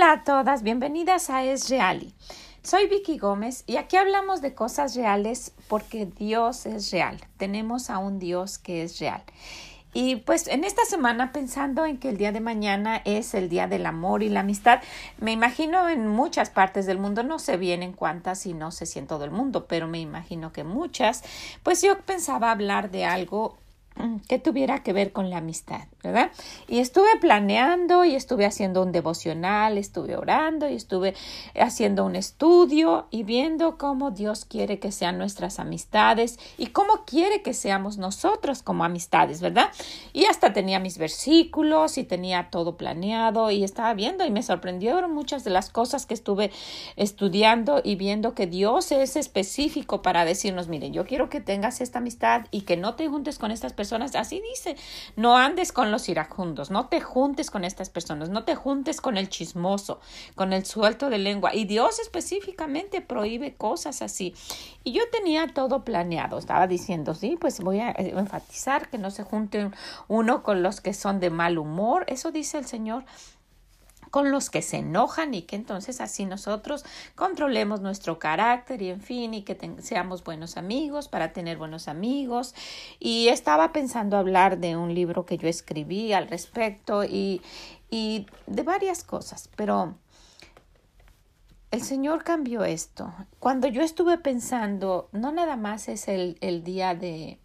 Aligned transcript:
Hola 0.00 0.12
a 0.12 0.24
todas, 0.24 0.62
bienvenidas 0.62 1.28
a 1.28 1.44
Es 1.44 1.68
Reali. 1.68 2.14
Soy 2.62 2.86
Vicky 2.86 3.18
Gómez 3.18 3.64
y 3.66 3.76
aquí 3.76 3.98
hablamos 3.98 4.40
de 4.40 4.54
cosas 4.54 4.96
reales 4.96 5.52
porque 5.68 6.06
Dios 6.06 6.64
es 6.64 6.90
real. 6.90 7.20
Tenemos 7.36 7.90
a 7.90 7.98
un 7.98 8.18
Dios 8.18 8.56
que 8.56 8.82
es 8.82 8.98
real. 8.98 9.22
Y 9.92 10.16
pues 10.16 10.46
en 10.46 10.64
esta 10.64 10.86
semana 10.86 11.32
pensando 11.32 11.84
en 11.84 11.98
que 11.98 12.08
el 12.08 12.16
día 12.16 12.32
de 12.32 12.40
mañana 12.40 13.02
es 13.04 13.34
el 13.34 13.50
día 13.50 13.68
del 13.68 13.84
amor 13.84 14.22
y 14.22 14.30
la 14.30 14.40
amistad, 14.40 14.80
me 15.18 15.32
imagino 15.32 15.86
en 15.90 16.08
muchas 16.08 16.48
partes 16.48 16.86
del 16.86 16.98
mundo, 16.98 17.22
no 17.22 17.38
sé 17.38 17.58
bien 17.58 17.82
en 17.82 17.92
cuántas 17.92 18.46
y 18.46 18.54
no 18.54 18.70
sé 18.70 18.86
si 18.86 19.00
en 19.00 19.06
todo 19.06 19.26
el 19.26 19.30
mundo, 19.30 19.66
pero 19.66 19.86
me 19.86 20.00
imagino 20.00 20.50
que 20.50 20.64
muchas, 20.64 21.22
pues 21.62 21.82
yo 21.82 22.00
pensaba 22.00 22.52
hablar 22.52 22.90
de 22.90 23.04
algo 23.04 23.58
que 24.28 24.38
tuviera 24.38 24.82
que 24.82 24.92
ver 24.92 25.12
con 25.12 25.28
la 25.28 25.38
amistad, 25.38 25.82
¿verdad? 26.02 26.30
Y 26.68 26.78
estuve 26.78 27.08
planeando 27.20 28.04
y 28.04 28.14
estuve 28.14 28.46
haciendo 28.46 28.82
un 28.82 28.92
devocional, 28.92 29.76
estuve 29.76 30.16
orando 30.16 30.68
y 30.68 30.74
estuve 30.74 31.14
haciendo 31.54 32.04
un 32.04 32.16
estudio 32.16 33.06
y 33.10 33.24
viendo 33.24 33.76
cómo 33.76 34.10
Dios 34.10 34.44
quiere 34.44 34.78
que 34.78 34.92
sean 34.92 35.18
nuestras 35.18 35.58
amistades 35.58 36.38
y 36.56 36.68
cómo 36.68 37.04
quiere 37.04 37.42
que 37.42 37.52
seamos 37.52 37.98
nosotros 37.98 38.62
como 38.62 38.84
amistades, 38.84 39.40
¿verdad? 39.40 39.70
Y 40.12 40.24
hasta 40.24 40.52
tenía 40.52 40.78
mis 40.78 40.96
versículos 40.96 41.98
y 41.98 42.04
tenía 42.04 42.48
todo 42.50 42.76
planeado 42.76 43.50
y 43.50 43.64
estaba 43.64 43.92
viendo 43.94 44.24
y 44.24 44.30
me 44.30 44.42
sorprendieron 44.42 45.12
muchas 45.12 45.44
de 45.44 45.50
las 45.50 45.68
cosas 45.68 46.06
que 46.06 46.14
estuve 46.14 46.50
estudiando 46.96 47.82
y 47.84 47.96
viendo 47.96 48.34
que 48.34 48.46
Dios 48.46 48.92
es 48.92 49.16
específico 49.16 50.00
para 50.00 50.24
decirnos, 50.24 50.68
miren, 50.68 50.92
yo 50.92 51.04
quiero 51.04 51.28
que 51.28 51.40
tengas 51.40 51.80
esta 51.80 51.98
amistad 51.98 52.46
y 52.50 52.62
que 52.62 52.76
no 52.76 52.94
te 52.94 53.08
juntes 53.08 53.38
con 53.38 53.50
estas 53.50 53.72
personas 53.72 53.79
Así 53.80 54.42
dice, 54.50 54.76
no 55.16 55.36
andes 55.36 55.72
con 55.72 55.90
los 55.90 56.08
iracundos, 56.08 56.70
no 56.70 56.88
te 56.88 57.00
juntes 57.00 57.50
con 57.50 57.64
estas 57.64 57.88
personas, 57.88 58.28
no 58.28 58.44
te 58.44 58.54
juntes 58.54 59.00
con 59.00 59.16
el 59.16 59.28
chismoso, 59.28 60.00
con 60.34 60.52
el 60.52 60.66
suelto 60.66 61.08
de 61.08 61.18
lengua. 61.18 61.54
Y 61.54 61.64
Dios 61.64 61.98
específicamente 61.98 63.00
prohíbe 63.00 63.54
cosas 63.54 64.02
así. 64.02 64.34
Y 64.84 64.92
yo 64.92 65.02
tenía 65.10 65.46
todo 65.48 65.84
planeado, 65.84 66.38
estaba 66.38 66.66
diciendo, 66.66 67.14
sí, 67.14 67.38
pues 67.40 67.60
voy 67.60 67.80
a 67.80 67.90
eh, 67.92 68.14
enfatizar 68.16 68.88
que 68.90 68.98
no 68.98 69.10
se 69.10 69.22
junte 69.22 69.70
uno 70.08 70.42
con 70.42 70.62
los 70.62 70.80
que 70.80 70.92
son 70.92 71.20
de 71.20 71.30
mal 71.30 71.58
humor. 71.58 72.04
Eso 72.06 72.32
dice 72.32 72.58
el 72.58 72.66
Señor 72.66 73.04
con 74.10 74.30
los 74.30 74.50
que 74.50 74.62
se 74.62 74.78
enojan 74.78 75.34
y 75.34 75.42
que 75.42 75.56
entonces 75.56 76.00
así 76.00 76.24
nosotros 76.26 76.84
controlemos 77.14 77.80
nuestro 77.80 78.18
carácter 78.18 78.82
y 78.82 78.90
en 78.90 79.00
fin 79.00 79.34
y 79.34 79.42
que 79.42 79.56
seamos 79.80 80.24
buenos 80.24 80.56
amigos 80.56 81.08
para 81.08 81.32
tener 81.32 81.56
buenos 81.56 81.88
amigos 81.88 82.54
y 82.98 83.28
estaba 83.28 83.72
pensando 83.72 84.16
hablar 84.16 84.58
de 84.58 84.76
un 84.76 84.94
libro 84.94 85.26
que 85.26 85.38
yo 85.38 85.48
escribí 85.48 86.12
al 86.12 86.28
respecto 86.28 87.04
y, 87.04 87.40
y 87.90 88.26
de 88.46 88.62
varias 88.62 89.04
cosas 89.04 89.48
pero 89.56 89.94
el 91.70 91.82
Señor 91.82 92.24
cambió 92.24 92.64
esto. 92.64 93.14
Cuando 93.38 93.68
yo 93.68 93.82
estuve 93.82 94.18
pensando, 94.18 95.08
no 95.12 95.30
nada 95.30 95.56
más 95.56 95.88
es 95.88 96.08
el, 96.08 96.36
el 96.40 96.64
día 96.64 96.96
de 96.96 97.38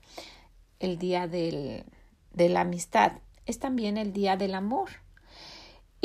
el 0.79 0.97
día 0.97 1.27
del, 1.27 1.85
de 2.33 2.50
la 2.50 2.61
amistad, 2.61 3.13
es 3.45 3.59
también 3.59 3.97
el 3.97 4.13
día 4.13 4.35
del 4.35 4.55
amor. 4.55 4.89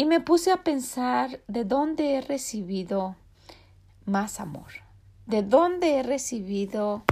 Y 0.00 0.06
me 0.06 0.20
puse 0.20 0.50
a 0.50 0.64
pensar 0.64 1.42
de 1.46 1.66
dónde 1.66 2.14
he 2.14 2.22
recibido 2.22 3.16
más 4.06 4.40
amor, 4.40 4.68
de 5.26 5.42
dónde 5.42 5.98
he 5.98 6.02
recibido 6.02 7.02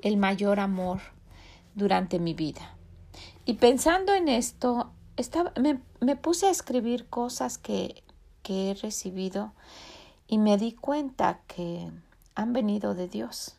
el 0.00 0.16
mayor 0.16 0.60
amor 0.60 1.00
durante 1.74 2.20
mi 2.20 2.34
vida. 2.34 2.76
Y 3.46 3.54
pensando 3.54 4.14
en 4.14 4.28
esto, 4.28 4.92
estaba, 5.16 5.52
me, 5.60 5.80
me, 5.98 6.14
puse 6.14 6.46
a 6.46 6.50
escribir 6.50 7.08
cosas 7.08 7.58
que, 7.58 8.04
que 8.44 8.70
he 8.70 8.74
recibido 8.74 9.52
y 10.28 10.38
me 10.38 10.56
di 10.56 10.70
cuenta 10.70 11.40
que 11.48 11.90
han 12.36 12.52
venido 12.52 12.94
de 12.94 13.08
Dios. 13.08 13.56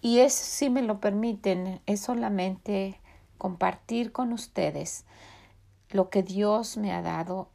Y 0.00 0.18
es, 0.18 0.32
si 0.34 0.68
me 0.68 0.82
lo 0.82 0.98
permiten, 0.98 1.80
es 1.86 2.00
solamente 2.00 3.00
compartir 3.38 4.10
con 4.10 4.32
ustedes 4.32 5.04
lo 5.90 6.10
que 6.10 6.24
Dios 6.24 6.76
me 6.76 6.90
ha 6.90 7.00
dado 7.00 7.53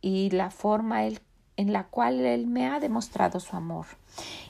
y 0.00 0.30
la 0.30 0.50
forma 0.50 1.04
en 1.04 1.72
la 1.72 1.84
cual 1.84 2.20
Él 2.20 2.46
me 2.46 2.66
ha 2.66 2.80
demostrado 2.80 3.40
su 3.40 3.56
amor. 3.56 3.86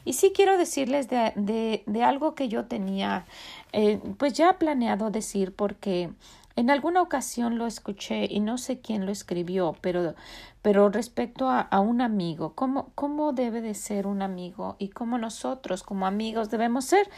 Y 0.05 0.15
sí 0.15 0.33
quiero 0.35 0.57
decirles 0.57 1.09
de, 1.09 1.83
de, 1.87 2.03
algo 2.03 2.35
que 2.35 2.49
yo 2.49 2.67
tenía, 2.67 3.27
eh, 3.73 4.01
pues 4.17 4.33
ya 4.35 4.59
planeado 4.59 5.11
decir 5.11 5.55
porque 5.55 6.11
en 6.57 6.71
alguna 6.71 7.03
ocasión 7.03 7.59
lo 7.59 7.67
escuché 7.67 8.27
y 8.31 8.41
no 8.41 8.59
sé 8.59 8.81
quién 8.81 9.07
lo 9.07 9.13
escribió, 9.13 9.77
pero, 9.81 10.15
pero 10.63 10.89
respecto 10.89 11.49
a, 11.49 11.61
a, 11.61 11.81
un 11.81 12.01
amigo, 12.01 12.55
¿cómo, 12.55 12.91
cómo 12.95 13.33
debe 13.33 13.61
de 13.61 13.75
ser 13.75 14.07
un 14.07 14.23
amigo 14.23 14.77
y 14.79 14.89
cómo 14.89 15.19
nosotros 15.19 15.83
como 15.83 16.07
amigos 16.07 16.51
debemos 16.51 16.85
ser. 16.85 17.09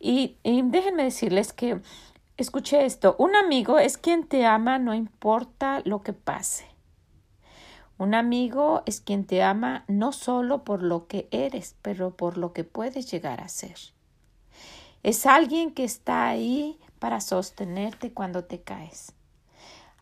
Y, 0.00 0.36
y 0.42 0.62
déjenme 0.62 1.04
decirles 1.04 1.52
que 1.52 1.80
escuché 2.36 2.84
esto, 2.84 3.14
un 3.18 3.36
amigo 3.36 3.78
es 3.78 3.98
quien 3.98 4.26
te 4.26 4.46
ama 4.46 4.78
no 4.78 4.94
importa 4.94 5.80
lo 5.84 6.02
que 6.02 6.12
pase. 6.12 6.71
Un 8.02 8.16
amigo 8.16 8.82
es 8.84 9.00
quien 9.00 9.24
te 9.24 9.44
ama 9.44 9.84
no 9.86 10.10
solo 10.10 10.64
por 10.64 10.82
lo 10.82 11.06
que 11.06 11.28
eres, 11.30 11.76
pero 11.82 12.16
por 12.16 12.36
lo 12.36 12.52
que 12.52 12.64
puedes 12.64 13.08
llegar 13.08 13.40
a 13.40 13.48
ser. 13.48 13.76
Es 15.04 15.24
alguien 15.24 15.70
que 15.70 15.84
está 15.84 16.26
ahí 16.26 16.80
para 16.98 17.20
sostenerte 17.20 18.12
cuando 18.12 18.42
te 18.42 18.60
caes. 18.60 19.12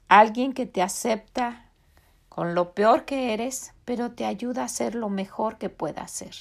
Alguien 0.08 0.54
que 0.54 0.64
te 0.64 0.80
acepta 0.80 1.66
con 2.30 2.54
lo 2.54 2.72
peor 2.72 3.04
que 3.04 3.34
eres, 3.34 3.74
pero 3.84 4.12
te 4.12 4.24
ayuda 4.24 4.64
a 4.64 4.68
ser 4.68 4.94
lo 4.94 5.10
mejor 5.10 5.58
que 5.58 5.68
pueda 5.68 6.08
ser. 6.08 6.34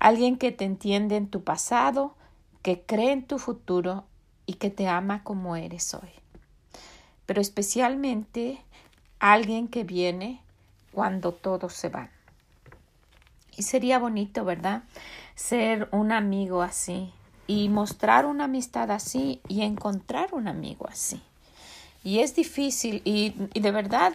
Alguien 0.00 0.38
que 0.38 0.50
te 0.50 0.64
entiende 0.64 1.16
en 1.16 1.28
tu 1.28 1.44
pasado, 1.44 2.16
que 2.62 2.80
cree 2.80 3.12
en 3.12 3.26
tu 3.26 3.38
futuro 3.38 4.06
y 4.46 4.54
que 4.54 4.70
te 4.70 4.88
ama 4.88 5.24
como 5.24 5.56
eres 5.56 5.92
hoy. 5.92 6.08
Pero 7.26 7.42
especialmente 7.42 8.64
alguien 9.20 9.68
que 9.68 9.84
viene 9.84 10.40
cuando 10.92 11.32
todos 11.32 11.72
se 11.72 11.88
van. 11.88 12.10
Y 13.56 13.62
sería 13.62 13.98
bonito, 13.98 14.44
¿verdad? 14.44 14.82
Ser 15.34 15.88
un 15.90 16.12
amigo 16.12 16.62
así 16.62 17.12
y 17.46 17.68
mostrar 17.68 18.26
una 18.26 18.44
amistad 18.44 18.90
así 18.90 19.40
y 19.48 19.62
encontrar 19.62 20.32
un 20.32 20.46
amigo 20.48 20.86
así. 20.88 21.20
Y 22.04 22.20
es 22.20 22.36
difícil 22.36 23.02
y, 23.04 23.34
y, 23.54 23.60
de 23.60 23.70
verdad 23.72 24.12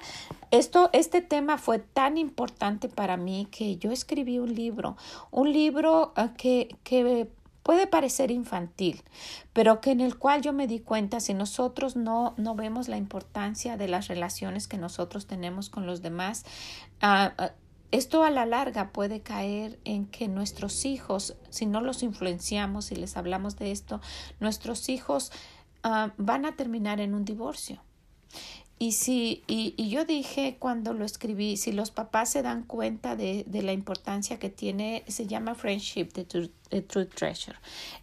esto, 0.52 0.90
este 0.94 1.22
tema 1.22 1.58
fue 1.58 1.80
tan 1.80 2.18
importante 2.18 2.88
para 2.88 3.18
mí 3.18 3.47
que 3.52 3.75
yo 3.78 3.91
escribí 3.91 4.40
un 4.40 4.56
libro, 4.56 4.96
un 5.31 5.52
libro 5.52 6.14
uh, 6.16 6.30
que, 6.38 6.75
que 6.84 7.28
puede 7.63 7.88
parecer 7.88 8.29
infantil, 8.29 9.01
pero 9.53 9.81
que 9.81 9.91
en 9.91 10.01
el 10.01 10.18
cual 10.18 10.41
yo 10.41 10.53
me 10.53 10.68
di 10.68 10.79
cuenta 10.79 11.19
si 11.19 11.34
nosotros 11.34 11.96
no, 11.96 12.34
no 12.38 12.56
vemos 12.56 12.90
la 12.90 12.97
importancia 12.97 13.78
de 13.78 13.88
las 13.88 14.07
relaciones 14.07 14.68
que 14.68 14.78
nosotros 14.78 15.25
tenemos 15.25 15.69
con 15.69 15.88
los 15.88 16.02
demás, 16.02 16.46
ah, 17.02 17.34
ah, 17.38 17.52
esto 17.91 18.23
a 18.23 18.31
la 18.31 18.47
larga 18.47 18.91
puede 18.91 19.22
caer 19.22 19.79
en 19.85 20.07
que 20.07 20.28
nuestros 20.28 20.84
hijos, 20.84 21.35
si 21.50 21.68
no 21.68 21.79
los 21.79 22.02
influenciamos 22.02 22.91
y 22.91 22.96
les 22.96 23.18
hablamos 23.18 23.56
de 23.56 23.72
esto, 23.72 24.02
nuestros 24.40 24.90
hijos 24.90 25.31
uh, 25.84 26.09
van 26.18 26.46
a 26.47 26.56
terminar 26.56 27.00
en 27.00 27.13
un 27.13 27.23
divorcio. 27.23 27.84
Y, 28.83 28.91
si, 28.91 29.44
y, 29.47 29.73
y, 29.77 29.88
yo 29.88 30.03
dije 30.03 30.57
cuando 30.59 30.91
lo 30.91 31.05
escribí, 31.05 31.55
si 31.55 31.71
los 31.71 31.89
papás 31.89 32.31
se 32.31 32.41
dan 32.41 32.63
cuenta 32.63 33.16
de, 33.16 33.45
de 33.47 33.61
la 33.61 33.71
importancia 33.71 34.39
que 34.39 34.49
tiene, 34.49 35.05
se 35.07 35.25
llama 35.25 35.55
Friendship, 35.55 36.07
the, 36.07 36.25
True 36.25 37.05
Treasure, 37.05 37.55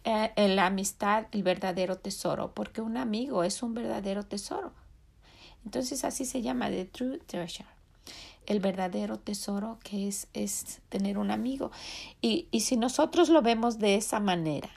eh, 0.03 0.31
la 0.47 0.65
amistad, 0.65 1.27
el 1.33 1.43
verdadero 1.43 1.99
tesoro, 1.99 2.55
porque 2.55 2.81
un 2.81 2.97
amigo 2.97 3.43
es 3.43 3.61
un 3.61 3.75
verdadero 3.75 4.25
tesoro. 4.25 4.71
Entonces 5.65 6.03
así 6.03 6.25
se 6.25 6.41
llama 6.41 6.71
The 6.71 6.85
True 6.85 7.19
Treasure, 7.27 7.69
el 8.47 8.59
verdadero 8.59 9.19
tesoro 9.19 9.77
que 9.83 10.07
es, 10.07 10.29
es 10.33 10.81
tener 10.89 11.19
un 11.19 11.29
amigo. 11.29 11.69
Y, 12.23 12.47
y 12.49 12.61
si 12.61 12.75
nosotros 12.75 13.29
lo 13.29 13.43
vemos 13.43 13.77
de 13.77 13.97
esa 13.97 14.19
manera, 14.19 14.71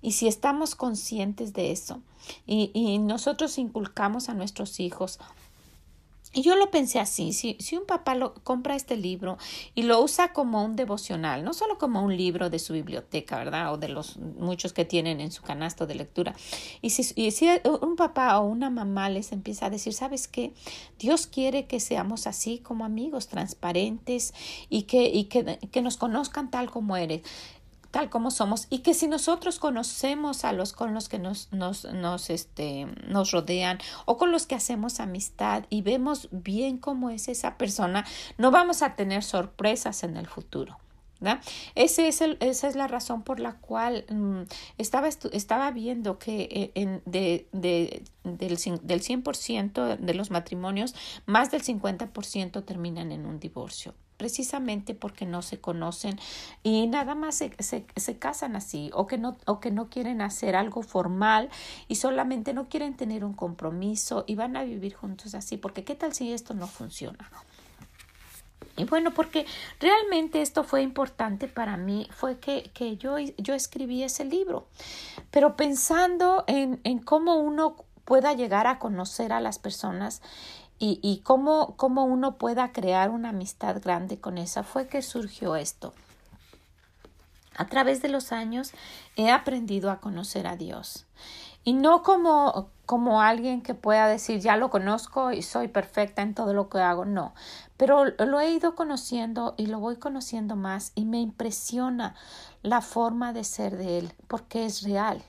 y 0.00 0.12
si 0.12 0.28
estamos 0.28 0.76
conscientes 0.76 1.52
de 1.52 1.72
eso 1.72 2.00
y, 2.46 2.70
y 2.72 2.98
nosotros 2.98 3.58
inculcamos 3.58 4.28
a 4.28 4.34
nuestros 4.34 4.80
hijos 4.80 5.18
y 6.32 6.42
yo 6.42 6.54
lo 6.54 6.70
pensé 6.70 7.00
así, 7.00 7.32
si, 7.32 7.56
si 7.58 7.76
un 7.76 7.86
papá 7.86 8.14
lo, 8.14 8.34
compra 8.44 8.76
este 8.76 8.96
libro 8.96 9.36
y 9.74 9.82
lo 9.82 10.00
usa 10.00 10.32
como 10.32 10.64
un 10.64 10.76
devocional, 10.76 11.42
no 11.42 11.52
solo 11.52 11.76
como 11.76 12.04
un 12.04 12.16
libro 12.16 12.50
de 12.50 12.60
su 12.60 12.72
biblioteca, 12.72 13.38
¿verdad? 13.38 13.72
O 13.72 13.78
de 13.78 13.88
los 13.88 14.16
muchos 14.16 14.72
que 14.72 14.84
tienen 14.84 15.20
en 15.20 15.32
su 15.32 15.42
canasto 15.42 15.88
de 15.88 15.96
lectura. 15.96 16.36
Y 16.82 16.90
si, 16.90 17.12
y 17.20 17.32
si 17.32 17.48
un 17.82 17.96
papá 17.96 18.38
o 18.38 18.46
una 18.46 18.70
mamá 18.70 19.10
les 19.10 19.32
empieza 19.32 19.66
a 19.66 19.70
decir, 19.70 19.92
¿sabes 19.92 20.28
qué? 20.28 20.52
Dios 21.00 21.26
quiere 21.26 21.66
que 21.66 21.80
seamos 21.80 22.28
así 22.28 22.58
como 22.58 22.84
amigos, 22.84 23.26
transparentes 23.26 24.32
y 24.68 24.82
que, 24.82 25.06
y 25.06 25.24
que, 25.24 25.58
que 25.72 25.82
nos 25.82 25.96
conozcan 25.96 26.50
tal 26.50 26.70
como 26.70 26.96
eres 26.96 27.22
tal 27.90 28.10
como 28.10 28.30
somos 28.30 28.66
y 28.70 28.78
que 28.78 28.94
si 28.94 29.08
nosotros 29.08 29.58
conocemos 29.58 30.44
a 30.44 30.52
los 30.52 30.72
con 30.72 30.94
los 30.94 31.08
que 31.08 31.18
nos, 31.18 31.52
nos, 31.52 31.84
nos, 31.84 32.30
este, 32.30 32.86
nos 33.06 33.30
rodean 33.32 33.78
o 34.04 34.16
con 34.16 34.32
los 34.32 34.46
que 34.46 34.54
hacemos 34.54 35.00
amistad 35.00 35.64
y 35.70 35.82
vemos 35.82 36.28
bien 36.30 36.78
cómo 36.78 37.10
es 37.10 37.28
esa 37.28 37.56
persona, 37.58 38.06
no 38.38 38.50
vamos 38.50 38.82
a 38.82 38.94
tener 38.94 39.22
sorpresas 39.22 40.02
en 40.04 40.16
el 40.16 40.26
futuro. 40.26 40.78
Ese 41.74 42.08
es 42.08 42.22
el, 42.22 42.38
esa 42.40 42.68
es 42.68 42.76
la 42.76 42.88
razón 42.88 43.22
por 43.22 43.40
la 43.40 43.56
cual 43.56 44.06
mm, 44.08 44.42
estaba, 44.78 45.08
estaba 45.08 45.70
viendo 45.70 46.18
que 46.18 46.48
eh, 46.50 46.72
en, 46.74 47.02
de, 47.04 47.46
de, 47.52 48.04
del, 48.24 48.56
del 48.56 49.02
100% 49.02 49.98
de 49.98 50.14
los 50.14 50.30
matrimonios, 50.30 50.94
más 51.26 51.50
del 51.50 51.62
50% 51.62 52.64
terminan 52.64 53.12
en 53.12 53.26
un 53.26 53.38
divorcio 53.38 53.94
precisamente 54.20 54.94
porque 54.94 55.24
no 55.24 55.40
se 55.40 55.62
conocen 55.62 56.18
y 56.62 56.86
nada 56.88 57.14
más 57.14 57.36
se, 57.36 57.54
se, 57.58 57.86
se, 57.96 58.18
casan 58.18 58.54
así 58.54 58.90
o 58.92 59.06
que, 59.06 59.16
no, 59.16 59.38
o 59.46 59.60
que 59.60 59.70
no 59.70 59.88
quieren 59.88 60.20
hacer 60.20 60.56
algo 60.56 60.82
formal 60.82 61.48
y 61.88 61.94
solamente 61.94 62.52
no 62.52 62.68
quieren 62.68 62.98
tener 62.98 63.24
un 63.24 63.32
compromiso 63.32 64.24
y 64.26 64.34
van 64.34 64.58
a 64.58 64.62
vivir 64.62 64.92
juntos 64.92 65.34
así 65.34 65.56
porque 65.56 65.84
qué 65.84 65.94
tal 65.94 66.12
si 66.12 66.34
esto 66.34 66.52
no 66.52 66.66
funciona 66.66 67.30
y 68.76 68.84
bueno, 68.84 69.10
porque 69.12 69.46
realmente 69.80 70.42
esto 70.42 70.64
fue 70.64 70.82
importante 70.82 71.48
para 71.48 71.78
mí, 71.78 72.06
fue 72.12 72.38
que, 72.38 72.70
que 72.74 72.98
yo, 72.98 73.18
yo 73.18 73.54
escribí 73.54 74.02
ese 74.02 74.26
libro, 74.26 74.68
pero 75.30 75.56
pensando 75.56 76.44
en, 76.46 76.78
en 76.84 76.98
cómo 76.98 77.36
uno 77.36 77.76
pueda 78.04 78.32
llegar 78.32 78.66
a 78.66 78.78
conocer 78.78 79.32
a 79.32 79.40
las 79.40 79.58
personas 79.58 80.20
y, 80.82 81.20
cómo, 81.24 81.74
cómo 81.76 82.04
uno 82.04 82.38
pueda 82.38 82.72
crear 82.72 83.10
una 83.10 83.28
amistad 83.28 83.82
grande 83.82 84.18
con 84.18 84.38
esa, 84.38 84.62
fue 84.62 84.86
que 84.86 85.02
surgió 85.02 85.54
esto. 85.54 85.92
A 87.54 87.66
través 87.66 88.00
de 88.00 88.08
los 88.08 88.32
años 88.32 88.72
he 89.14 89.30
aprendido 89.30 89.90
a 89.90 90.00
conocer 90.00 90.46
a 90.46 90.56
Dios. 90.56 91.04
Y 91.64 91.74
no 91.74 92.02
como, 92.02 92.70
como 92.86 93.20
alguien 93.20 93.60
que 93.60 93.74
pueda 93.74 94.06
decir 94.06 94.40
ya 94.40 94.56
lo 94.56 94.70
conozco 94.70 95.32
y 95.32 95.42
soy 95.42 95.68
perfecta 95.68 96.22
en 96.22 96.34
todo 96.34 96.54
lo 96.54 96.70
que 96.70 96.78
hago, 96.78 97.04
no. 97.04 97.34
Pero 97.76 98.06
lo 98.06 98.40
he 98.40 98.50
ido 98.50 98.74
conociendo 98.74 99.54
y 99.58 99.66
lo 99.66 99.80
voy 99.80 99.96
conociendo 99.96 100.56
más 100.56 100.92
y 100.94 101.04
me 101.04 101.20
impresiona 101.20 102.14
la 102.62 102.80
forma 102.80 103.34
de 103.34 103.44
ser 103.44 103.76
de 103.76 103.98
Él, 103.98 104.14
porque 104.28 104.64
es 104.64 104.82
real. 104.82 105.22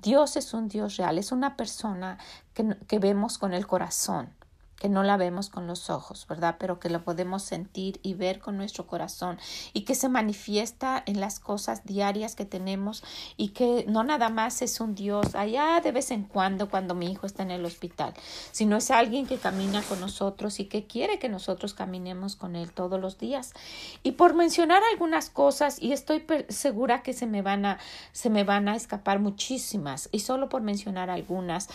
Dios 0.00 0.36
es 0.36 0.52
un 0.54 0.66
Dios 0.66 0.96
real, 0.96 1.18
es 1.18 1.30
una 1.30 1.56
persona 1.56 2.18
que, 2.52 2.76
que 2.88 2.98
vemos 2.98 3.38
con 3.38 3.54
el 3.54 3.68
corazón 3.68 4.35
que 4.78 4.88
no 4.88 5.02
la 5.02 5.16
vemos 5.16 5.48
con 5.48 5.66
los 5.66 5.90
ojos, 5.90 6.26
¿verdad? 6.28 6.56
Pero 6.58 6.78
que 6.78 6.90
lo 6.90 7.02
podemos 7.02 7.42
sentir 7.42 7.98
y 8.02 8.14
ver 8.14 8.38
con 8.38 8.56
nuestro 8.56 8.86
corazón 8.86 9.38
y 9.72 9.82
que 9.82 9.94
se 9.94 10.08
manifiesta 10.08 11.02
en 11.06 11.20
las 11.20 11.40
cosas 11.40 11.84
diarias 11.84 12.34
que 12.34 12.44
tenemos 12.44 13.02
y 13.36 13.48
que 13.48 13.84
no 13.88 14.04
nada 14.04 14.28
más 14.28 14.62
es 14.62 14.80
un 14.80 14.94
Dios 14.94 15.34
allá 15.34 15.80
de 15.82 15.92
vez 15.92 16.10
en 16.10 16.24
cuando 16.24 16.68
cuando 16.68 16.94
mi 16.94 17.10
hijo 17.10 17.26
está 17.26 17.42
en 17.42 17.50
el 17.50 17.64
hospital, 17.64 18.14
sino 18.52 18.76
es 18.76 18.90
alguien 18.90 19.26
que 19.26 19.38
camina 19.38 19.82
con 19.82 20.00
nosotros 20.00 20.60
y 20.60 20.66
que 20.66 20.86
quiere 20.86 21.18
que 21.18 21.28
nosotros 21.28 21.74
caminemos 21.74 22.36
con 22.36 22.54
él 22.54 22.70
todos 22.72 23.00
los 23.00 23.18
días. 23.18 23.54
Y 24.02 24.12
por 24.12 24.34
mencionar 24.34 24.82
algunas 24.92 25.30
cosas 25.30 25.80
y 25.80 25.92
estoy 25.92 26.24
segura 26.48 27.02
que 27.02 27.12
se 27.12 27.26
me 27.26 27.42
van 27.42 27.64
a 27.64 27.78
se 28.12 28.30
me 28.30 28.44
van 28.44 28.68
a 28.68 28.76
escapar 28.76 29.20
muchísimas 29.20 30.08
y 30.12 30.20
solo 30.20 30.48
por 30.48 30.62
mencionar 30.62 31.08
algunas 31.10 31.68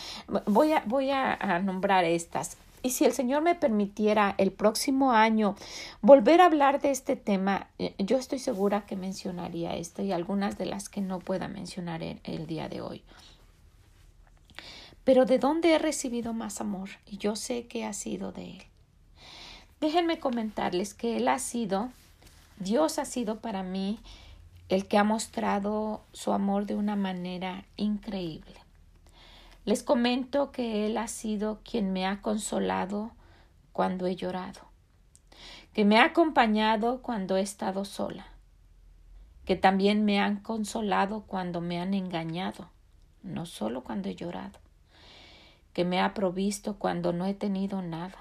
voy 0.45 0.73
a 0.73 0.83
voy 0.85 1.09
a 1.09 1.59
nombrar 1.63 2.05
estas. 2.05 2.57
Y 2.83 2.91
si 2.91 3.05
el 3.05 3.13
Señor 3.13 3.43
me 3.43 3.55
permitiera 3.55 4.33
el 4.37 4.51
próximo 4.51 5.11
año 5.11 5.55
volver 6.01 6.41
a 6.41 6.45
hablar 6.45 6.81
de 6.81 6.91
este 6.91 7.15
tema, 7.15 7.67
eh, 7.77 7.93
yo 7.99 8.17
estoy 8.17 8.39
segura 8.39 8.85
que 8.85 8.95
mencionaría 8.95 9.75
esto 9.75 10.01
y 10.01 10.11
algunas 10.11 10.57
de 10.57 10.65
las 10.65 10.89
que 10.89 11.01
no 11.01 11.19
pueda 11.19 11.47
mencionar 11.47 12.01
el, 12.01 12.19
el 12.23 12.47
día 12.47 12.69
de 12.69 12.81
hoy. 12.81 13.03
Pero 15.03 15.25
¿de 15.25 15.39
dónde 15.39 15.73
he 15.73 15.79
recibido 15.79 16.33
más 16.33 16.61
amor? 16.61 16.89
Y 17.05 17.17
yo 17.17 17.35
sé 17.35 17.67
que 17.67 17.85
ha 17.85 17.93
sido 17.93 18.31
de 18.31 18.51
Él. 18.51 18.63
Déjenme 19.79 20.19
comentarles 20.19 20.93
que 20.93 21.17
Él 21.17 21.27
ha 21.27 21.39
sido, 21.39 21.89
Dios 22.59 22.99
ha 22.99 23.05
sido 23.05 23.39
para 23.39 23.63
mí 23.63 23.99
el 24.69 24.87
que 24.87 24.97
ha 24.97 25.03
mostrado 25.03 26.01
su 26.13 26.31
amor 26.31 26.65
de 26.65 26.75
una 26.75 26.95
manera 26.95 27.65
increíble. 27.77 28.60
Les 29.63 29.83
comento 29.83 30.51
que 30.51 30.87
Él 30.87 30.97
ha 30.97 31.07
sido 31.07 31.59
quien 31.63 31.93
me 31.93 32.07
ha 32.07 32.21
consolado 32.21 33.11
cuando 33.73 34.07
he 34.07 34.15
llorado, 34.15 34.61
que 35.73 35.85
me 35.85 35.99
ha 35.99 36.05
acompañado 36.05 37.03
cuando 37.03 37.37
he 37.37 37.41
estado 37.41 37.85
sola, 37.85 38.25
que 39.45 39.55
también 39.55 40.03
me 40.03 40.19
han 40.19 40.37
consolado 40.37 41.21
cuando 41.27 41.61
me 41.61 41.79
han 41.79 41.93
engañado, 41.93 42.69
no 43.21 43.45
solo 43.45 43.83
cuando 43.83 44.09
he 44.09 44.15
llorado, 44.15 44.59
que 45.73 45.85
me 45.85 46.01
ha 46.01 46.15
provisto 46.15 46.77
cuando 46.79 47.13
no 47.13 47.27
he 47.27 47.35
tenido 47.35 47.83
nada, 47.83 48.17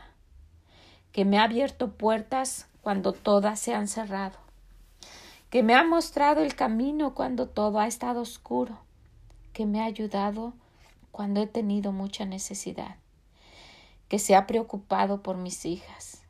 que 1.11 1.25
me 1.25 1.39
ha 1.39 1.45
abierto 1.45 1.93
puertas 1.93 2.69
cuando 2.83 3.15
todas 3.15 3.59
se 3.59 3.75
han 3.75 3.89
cerrado, 3.89 4.37
que 5.49 5.63
me 5.63 5.75
ha 5.75 5.85
mostrado 5.85 6.43
el 6.43 6.55
camino 6.55 7.15
cuando 7.15 7.47
todo 7.47 7.81
ha 7.81 7.87
estado 7.87 8.21
oscuro, 8.21 8.79
que 9.55 9.65
me 9.65 9.81
ha 9.81 9.85
ayudado 9.87 10.53
cuando 11.13 11.43
he 11.43 11.47
tenido 11.47 11.93
mucha 11.93 12.25
necesidad, 12.25 12.97
que 14.09 14.19
se 14.19 14.35
ha 14.35 14.47
preocupado 14.47 15.23
por 15.23 15.37
mis 15.37 15.65
hijas, 15.65 16.23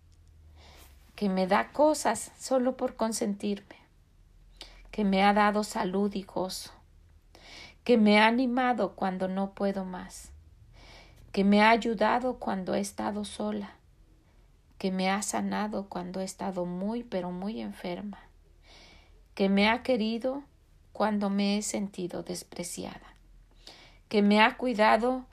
que 1.14 1.28
me 1.28 1.46
da 1.46 1.72
cosas 1.72 2.32
solo 2.38 2.76
por 2.76 2.96
consentirme, 2.96 3.76
que 4.90 5.04
me 5.04 5.22
ha 5.22 5.32
dado 5.32 5.64
salud 5.64 6.14
y 6.14 6.22
gozo, 6.22 6.72
que 7.84 7.96
me 7.96 8.20
ha 8.20 8.26
animado 8.26 8.94
cuando 8.94 9.28
no 9.28 9.52
puedo 9.52 9.84
más, 9.84 10.30
que 11.32 11.44
me 11.44 11.62
ha 11.62 11.70
ayudado 11.70 12.38
cuando 12.38 12.74
he 12.74 12.80
estado 12.80 13.24
sola, 13.24 13.74
que 14.78 14.90
me 14.90 15.10
ha 15.10 15.22
sanado 15.22 15.88
cuando 15.88 16.20
he 16.20 16.24
estado 16.24 16.64
muy 16.64 17.02
pero 17.02 17.30
muy 17.30 17.60
enferma, 17.60 18.18
que 19.34 19.48
me 19.48 19.68
ha 19.68 19.82
querido 19.82 20.42
cuando 20.92 21.30
me 21.30 21.56
he 21.56 21.62
sentido 21.62 22.22
despreciada 22.22 23.09
que 24.10 24.22
me 24.22 24.40
ha 24.40 24.56
cuidado 24.56 25.24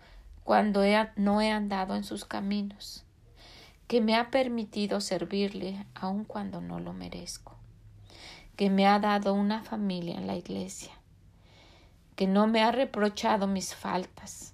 cuando 0.43 0.81
no 1.15 1.41
he 1.41 1.49
andado 1.49 1.95
en 1.95 2.03
sus 2.03 2.25
caminos, 2.25 3.03
que 3.87 4.01
me 4.01 4.15
ha 4.15 4.29
permitido 4.29 5.01
servirle 5.01 5.83
aun 5.95 6.25
cuando 6.25 6.61
no 6.61 6.79
lo 6.79 6.93
merezco, 6.93 7.55
que 8.55 8.69
me 8.69 8.85
ha 8.85 8.99
dado 8.99 9.33
una 9.33 9.63
familia 9.63 10.15
en 10.15 10.27
la 10.27 10.35
iglesia, 10.35 10.91
que 12.15 12.27
no 12.27 12.45
me 12.45 12.61
ha 12.61 12.71
reprochado 12.71 13.47
mis 13.47 13.73
faltas, 13.73 14.53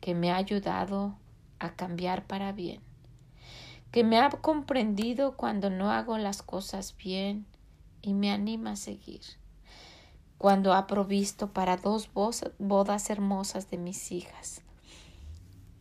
que 0.00 0.14
me 0.14 0.30
ha 0.30 0.36
ayudado 0.36 1.16
a 1.58 1.74
cambiar 1.74 2.24
para 2.28 2.52
bien, 2.52 2.80
que 3.90 4.04
me 4.04 4.20
ha 4.20 4.30
comprendido 4.30 5.36
cuando 5.36 5.68
no 5.68 5.90
hago 5.90 6.16
las 6.16 6.44
cosas 6.44 6.96
bien 6.96 7.44
y 8.02 8.14
me 8.14 8.30
anima 8.30 8.70
a 8.70 8.76
seguir 8.76 9.41
cuando 10.42 10.74
ha 10.74 10.88
provisto 10.88 11.52
para 11.52 11.76
dos 11.76 12.10
bodas 12.12 13.10
hermosas 13.10 13.70
de 13.70 13.78
mis 13.78 14.10
hijas, 14.10 14.62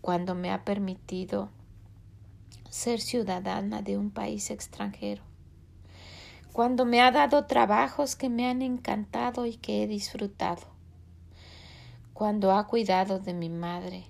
cuando 0.02 0.36
me 0.36 0.52
ha 0.52 0.64
permitido 0.64 1.50
ser 2.70 3.02
ciudadana 3.02 3.82
de 3.82 3.98
un 3.98 4.12
país 4.12 4.52
extranjero, 4.52 5.24
cuando 6.54 6.86
me 6.86 7.02
ha 7.02 7.10
dado 7.10 7.48
trabajos 7.48 8.16
que 8.16 8.30
me 8.30 8.48
han 8.48 8.62
encantado 8.62 9.48
y 9.48 9.56
que 9.56 9.82
he 9.82 9.88
disfrutado, 9.88 10.68
cuando 12.14 12.52
ha 12.52 12.68
cuidado 12.68 13.18
de 13.18 13.34
mi 13.34 13.50
madre, 13.50 14.06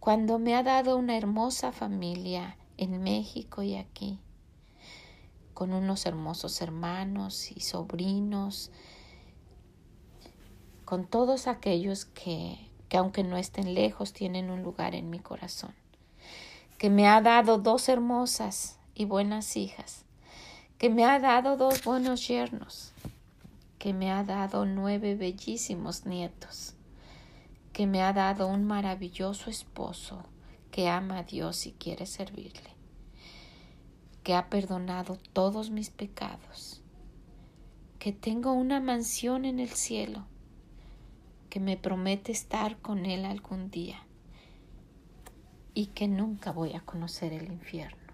cuando 0.00 0.40
me 0.40 0.56
ha 0.56 0.64
dado 0.64 0.96
una 0.96 1.16
hermosa 1.16 1.70
familia 1.70 2.56
en 2.76 3.00
México 3.04 3.62
y 3.62 3.76
aquí, 3.76 4.18
con 5.52 5.72
unos 5.72 6.06
hermosos 6.06 6.60
hermanos 6.60 7.52
y 7.52 7.60
sobrinos, 7.60 8.72
con 10.84 11.06
todos 11.06 11.46
aquellos 11.46 12.04
que, 12.04 12.70
que 12.88 12.96
aunque 12.96 13.24
no 13.24 13.36
estén 13.36 13.74
lejos 13.74 14.12
tienen 14.12 14.50
un 14.50 14.62
lugar 14.62 14.94
en 14.94 15.10
mi 15.10 15.18
corazón, 15.18 15.74
que 16.78 16.90
me 16.90 17.08
ha 17.08 17.20
dado 17.20 17.58
dos 17.58 17.88
hermosas 17.88 18.78
y 18.94 19.04
buenas 19.04 19.56
hijas, 19.56 20.04
que 20.78 20.90
me 20.90 21.04
ha 21.04 21.18
dado 21.18 21.56
dos 21.56 21.84
buenos 21.84 22.26
yernos, 22.28 22.92
que 23.78 23.92
me 23.92 24.10
ha 24.10 24.24
dado 24.24 24.66
nueve 24.66 25.14
bellísimos 25.14 26.06
nietos, 26.06 26.74
que 27.72 27.86
me 27.86 28.02
ha 28.02 28.12
dado 28.12 28.46
un 28.48 28.64
maravilloso 28.64 29.50
esposo 29.50 30.24
que 30.70 30.88
ama 30.88 31.18
a 31.18 31.22
Dios 31.22 31.66
y 31.66 31.72
quiere 31.72 32.06
servirle, 32.06 32.70
que 34.22 34.34
ha 34.34 34.48
perdonado 34.50 35.18
todos 35.32 35.70
mis 35.70 35.90
pecados, 35.90 36.82
que 37.98 38.12
tengo 38.12 38.52
una 38.52 38.80
mansión 38.80 39.44
en 39.44 39.60
el 39.60 39.70
cielo, 39.70 40.26
que 41.54 41.60
me 41.60 41.76
promete 41.76 42.32
estar 42.32 42.78
con 42.78 43.06
Él 43.06 43.24
algún 43.24 43.70
día 43.70 44.02
y 45.72 45.86
que 45.86 46.08
nunca 46.08 46.50
voy 46.50 46.72
a 46.72 46.80
conocer 46.80 47.32
el 47.32 47.44
infierno. 47.44 48.12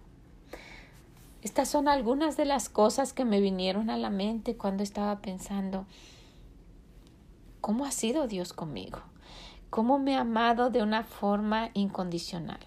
Estas 1.41 1.67
son 1.71 1.89
algunas 1.89 2.37
de 2.37 2.45
las 2.45 2.69
cosas 2.69 3.15
que 3.15 3.25
me 3.25 3.41
vinieron 3.41 3.89
a 3.89 3.97
la 3.97 4.11
mente 4.11 4.59
cuando 4.59 4.83
estaba 4.83 5.23
pensando, 5.23 5.87
¿cómo 7.63 7.87
ha 7.87 7.93
sido 7.93 8.27
Dios 8.27 8.53
conmigo? 8.53 8.99
¿Cómo 9.71 9.99
me 9.99 10.17
ha 10.17 10.21
amado 10.21 10.69
de 10.69 10.83
una 10.83 11.03
forma 11.03 11.71
incondicional? 11.73 12.61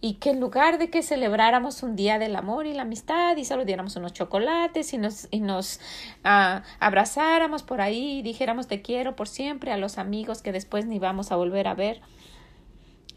Y 0.00 0.14
que 0.14 0.30
en 0.30 0.40
lugar 0.40 0.78
de 0.78 0.90
que 0.90 1.02
celebráramos 1.02 1.82
un 1.82 1.96
día 1.96 2.18
del 2.18 2.36
amor 2.36 2.66
y 2.66 2.74
la 2.74 2.82
amistad 2.82 3.36
y 3.36 3.44
solo 3.44 3.64
diéramos 3.64 3.96
unos 3.96 4.12
chocolates 4.12 4.92
y 4.92 4.98
nos, 4.98 5.28
y 5.30 5.40
nos 5.40 5.80
ah, 6.24 6.62
abrazáramos 6.80 7.62
por 7.62 7.80
ahí 7.80 8.18
y 8.18 8.22
dijéramos 8.22 8.66
te 8.66 8.82
quiero 8.82 9.16
por 9.16 9.28
siempre 9.28 9.72
a 9.72 9.76
los 9.76 9.98
amigos 9.98 10.42
que 10.42 10.52
después 10.52 10.86
ni 10.86 10.98
vamos 10.98 11.32
a 11.32 11.36
volver 11.36 11.66
a 11.66 11.74
ver, 11.74 12.02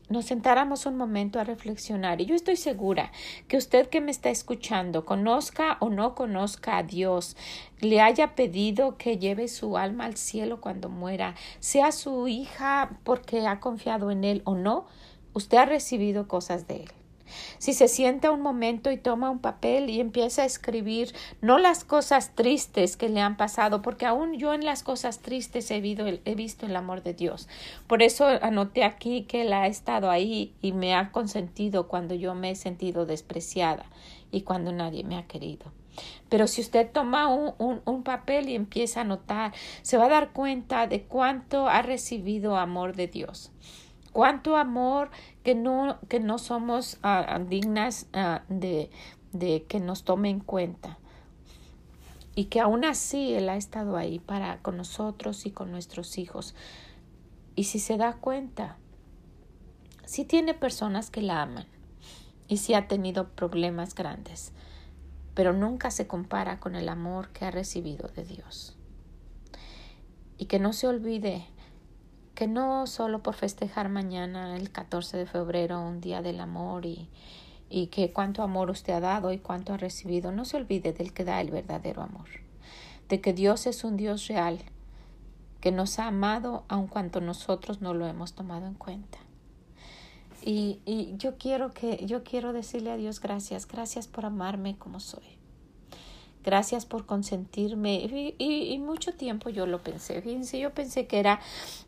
nos 0.10 0.26
sentáramos 0.26 0.86
un 0.86 0.98
momento 0.98 1.40
a 1.40 1.44
reflexionar. 1.44 2.20
Y 2.20 2.26
yo 2.26 2.36
estoy 2.36 2.56
segura 2.56 3.12
que 3.48 3.58
usted 3.58 3.88
que 3.88 4.02
me 4.02 4.12
está 4.12 4.30
escuchando, 4.30 5.06
conozca 5.06 5.78
o 5.80 5.90
no 5.90 6.16
conozca 6.16 6.78
a 6.78 6.84
Dios, 6.84 7.38
le 7.80 8.02
haya 8.02 8.36
pedido 8.36 8.98
que 8.98 9.18
lleve 9.18 9.48
su 9.48 9.78
alma 9.78 10.06
al 10.06 10.18
cielo 10.18 10.60
cuando 10.60 10.90
muera, 10.90 11.36
sea 11.60 11.92
su 11.92 12.28
hija 12.28 12.98
porque 13.04 13.46
ha 13.46 13.60
confiado 13.60 14.10
en 14.10 14.24
Él 14.24 14.42
o 14.46 14.56
no, 14.56 14.88
Usted 15.40 15.58
ha 15.58 15.66
recibido 15.66 16.28
cosas 16.28 16.68
de 16.68 16.84
Él. 16.84 16.92
Si 17.60 17.72
se 17.72 17.88
sienta 17.88 18.30
un 18.30 18.42
momento 18.42 18.92
y 18.92 18.98
toma 18.98 19.30
un 19.30 19.40
papel 19.40 19.90
y 19.90 20.02
empieza 20.02 20.42
a 20.42 20.46
escribir 20.46 21.16
no 21.40 21.60
las 21.60 21.86
cosas 21.86 22.36
tristes 22.36 22.98
que 22.98 23.08
le 23.08 23.22
han 23.22 23.38
pasado, 23.38 23.82
porque 23.82 24.06
aún 24.06 24.34
yo 24.34 24.54
en 24.54 24.66
las 24.66 24.84
cosas 24.84 25.20
tristes 25.20 25.72
he, 25.72 25.78
he 25.78 26.36
visto 26.36 26.66
el 26.66 26.76
amor 26.76 27.04
de 27.04 27.14
Dios. 27.14 27.48
Por 27.88 28.04
eso 28.04 28.28
anoté 28.42 28.84
aquí 28.84 29.24
que 29.30 29.44
Él 29.44 29.54
ha 29.54 29.68
estado 29.68 30.12
ahí 30.12 30.54
y 30.62 30.74
me 30.74 30.94
ha 30.94 31.14
consentido 31.14 31.88
cuando 31.88 32.16
yo 32.16 32.36
me 32.36 32.52
he 32.52 32.56
sentido 32.56 33.06
despreciada 33.06 33.86
y 34.30 34.42
cuando 34.42 34.74
nadie 34.74 35.06
me 35.06 35.16
ha 35.16 35.26
querido. 35.26 35.72
Pero 36.28 36.48
si 36.48 36.60
usted 36.60 36.92
toma 36.92 37.28
un, 37.28 37.82
un, 37.86 38.04
papel 38.04 38.50
y 38.50 38.56
empieza 38.56 39.00
a 39.00 39.04
anotar, 39.04 39.54
se 39.84 39.98
va 39.98 40.06
a 40.06 40.10
dar 40.10 40.32
cuenta 40.32 40.86
de 40.86 41.04
cuánto 41.04 41.70
ha 41.70 41.82
recibido 41.82 42.58
amor 42.58 42.94
de 42.98 43.08
Dios 43.08 43.54
cuánto 44.12 44.56
amor 44.56 45.10
que 45.44 45.56
no, 45.56 46.00
que 46.08 46.20
no 46.20 46.38
somos 46.38 47.00
uh, 47.04 47.44
dignas 47.46 48.08
uh, 48.14 48.42
de, 48.54 48.90
de 49.32 49.64
que 49.64 49.80
nos 49.80 50.04
tome 50.04 50.30
en 50.30 50.40
cuenta. 50.40 50.98
Y 52.36 52.46
que 52.46 52.60
aún 52.60 52.86
así 52.86 53.34
Él 53.34 53.50
ha 53.50 53.58
estado 53.58 53.98
ahí 53.98 54.20
para 54.20 54.60
con 54.62 54.78
nosotros 54.78 55.46
y 55.46 55.52
con 55.52 55.72
nuestros 55.72 56.18
hijos. 56.18 56.56
Y 57.56 57.66
si 57.66 57.80
se 57.80 57.98
da 57.98 58.14
cuenta, 58.14 58.78
sí 60.06 60.26
tiene 60.26 60.54
personas 60.54 61.12
que 61.12 61.22
la 61.22 61.42
aman 61.42 61.68
y 62.48 62.58
sí 62.58 62.74
ha 62.74 62.88
tenido 62.88 63.30
problemas 63.30 63.94
grandes, 63.94 64.54
pero 65.34 65.54
nunca 65.54 65.92
se 65.92 66.08
compara 66.08 66.60
con 66.60 66.76
el 66.76 66.90
amor 66.90 67.30
que 67.30 67.46
ha 67.46 67.52
recibido 67.52 68.08
de 68.10 68.24
Dios. 68.24 68.76
Y 70.38 70.46
que 70.46 70.60
no 70.60 70.74
se 70.74 70.88
olvide 70.88 71.46
que 72.36 72.48
no 72.48 72.88
solo 72.88 73.22
por 73.22 73.36
festejar 73.36 73.90
mañana 73.90 74.56
el 74.56 74.72
14 74.72 75.18
de 75.18 75.26
febrero 75.26 75.82
un 75.82 76.02
día 76.02 76.22
del 76.22 76.40
amor 76.40 76.86
y, 76.86 77.10
y 77.70 77.88
que 77.88 78.12
cuánto 78.12 78.42
amor 78.42 78.70
usted 78.70 78.94
ha 78.94 79.00
dado 79.00 79.32
y 79.32 79.38
cuánto 79.38 79.74
ha 79.74 79.78
recibido, 79.78 80.32
no 80.32 80.46
se 80.46 80.58
olvide 80.58 80.94
del 80.94 81.14
que 81.14 81.24
da 81.24 81.40
el 81.42 81.52
verdadero 81.52 82.02
amor, 82.02 82.28
de 83.08 83.22
que 83.22 83.34
Dios 83.34 83.68
es 83.68 83.84
un 83.84 83.98
Dios 83.98 84.28
real, 84.28 84.60
que 85.62 85.72
nos 85.72 86.00
ha 86.00 86.08
amado 86.08 86.64
aun 86.68 86.88
cuanto 86.88 87.22
nosotros 87.22 87.82
no 87.82 87.94
lo 87.94 88.08
hemos 88.08 88.34
tomado 88.34 88.66
en 88.66 88.74
cuenta. 88.74 89.20
Y, 90.42 90.80
y 90.86 91.16
yo 91.18 91.38
quiero 91.38 91.74
que 91.74 92.06
yo 92.06 92.24
quiero 92.24 92.54
decirle 92.54 92.92
a 92.92 92.98
Dios 92.98 93.20
gracias, 93.20 93.68
gracias 93.68 94.08
por 94.08 94.26
amarme 94.26 94.78
como 94.78 95.00
soy. 95.00 95.39
Gracias 96.44 96.86
por 96.86 97.06
consentirme. 97.06 97.96
Y, 97.96 98.36
y, 98.74 98.78
mucho 98.80 99.14
tiempo 99.14 99.50
yo 99.50 99.66
lo 99.66 99.84
pensé. 99.84 100.22
Fíjense, 100.22 100.60
yo 100.60 100.74
pensé 100.74 101.06
que 101.06 101.20
era, 101.20 101.40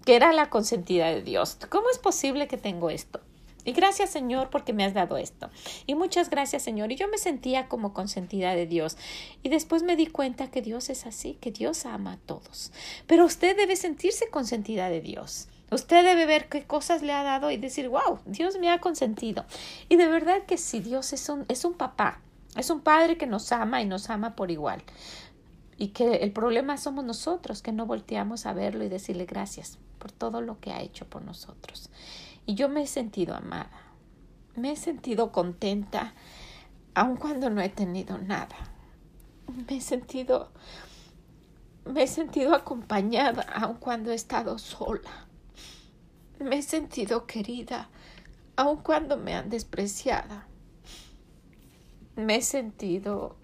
que 0.05 0.15
era 0.15 0.33
la 0.33 0.49
consentida 0.49 1.07
de 1.07 1.21
Dios. 1.21 1.57
¿Cómo 1.69 1.89
es 1.89 1.99
posible 1.99 2.47
que 2.47 2.57
tengo 2.57 2.89
esto? 2.89 3.21
Y 3.63 3.73
gracias 3.73 4.09
Señor 4.09 4.49
porque 4.49 4.73
me 4.73 4.83
has 4.83 4.93
dado 4.93 5.17
esto. 5.17 5.49
Y 5.85 5.95
muchas 5.95 6.29
gracias 6.29 6.63
Señor. 6.63 6.91
Y 6.91 6.95
yo 6.95 7.07
me 7.07 7.17
sentía 7.17 7.67
como 7.67 7.93
consentida 7.93 8.55
de 8.55 8.65
Dios. 8.65 8.97
Y 9.43 9.49
después 9.49 9.83
me 9.83 9.95
di 9.95 10.07
cuenta 10.07 10.49
que 10.49 10.61
Dios 10.61 10.89
es 10.89 11.05
así, 11.05 11.37
que 11.39 11.51
Dios 11.51 11.85
ama 11.85 12.13
a 12.13 12.17
todos. 12.17 12.71
Pero 13.07 13.25
usted 13.25 13.55
debe 13.55 13.75
sentirse 13.75 14.29
consentida 14.29 14.89
de 14.89 15.01
Dios. 15.01 15.47
Usted 15.69 16.03
debe 16.03 16.25
ver 16.25 16.49
qué 16.49 16.63
cosas 16.63 17.01
le 17.01 17.13
ha 17.13 17.23
dado 17.23 17.49
y 17.49 17.57
decir, 17.57 17.87
wow, 17.87 18.19
Dios 18.25 18.59
me 18.59 18.69
ha 18.69 18.79
consentido. 18.79 19.45
Y 19.87 19.95
de 19.95 20.07
verdad 20.07 20.43
que 20.45 20.57
sí, 20.57 20.81
Dios 20.81 21.13
es 21.13 21.29
un, 21.29 21.45
es 21.47 21.63
un 21.63 21.73
papá. 21.73 22.19
Es 22.55 22.69
un 22.69 22.81
Padre 22.81 23.17
que 23.17 23.27
nos 23.27 23.51
ama 23.51 23.81
y 23.81 23.85
nos 23.85 24.09
ama 24.09 24.35
por 24.35 24.51
igual. 24.51 24.83
Y 25.77 25.89
que 25.89 26.17
el 26.17 26.31
problema 26.31 26.77
somos 26.77 27.05
nosotros, 27.05 27.61
que 27.61 27.71
no 27.71 27.85
volteamos 27.85 28.45
a 28.45 28.53
verlo 28.53 28.83
y 28.83 28.89
decirle 28.89 29.25
gracias 29.25 29.79
por 29.97 30.11
todo 30.11 30.41
lo 30.41 30.59
que 30.59 30.71
ha 30.71 30.81
hecho 30.81 31.07
por 31.07 31.23
nosotros. 31.23 31.89
Y 32.45 32.55
yo 32.55 32.69
me 32.69 32.83
he 32.83 32.87
sentido 32.87 33.35
amada, 33.35 33.81
me 34.55 34.71
he 34.71 34.75
sentido 34.75 35.31
contenta, 35.31 36.13
aun 36.93 37.15
cuando 37.15 37.49
no 37.49 37.61
he 37.61 37.69
tenido 37.69 38.17
nada. 38.17 38.55
Me 39.67 39.77
he 39.77 39.81
sentido, 39.81 40.51
me 41.85 42.03
he 42.03 42.07
sentido 42.07 42.53
acompañada, 42.53 43.43
aun 43.43 43.75
cuando 43.75 44.11
he 44.11 44.15
estado 44.15 44.57
sola. 44.57 45.27
Me 46.39 46.57
he 46.57 46.61
sentido 46.61 47.25
querida, 47.25 47.89
aun 48.55 48.77
cuando 48.77 49.17
me 49.17 49.35
han 49.35 49.49
despreciado 49.49 50.50
me 52.15 52.35
he 52.35 52.41
sentido 52.41 53.35